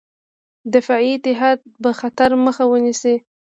[0.73, 3.15] دفاعي اتحاد به خطر مخه ونیسي.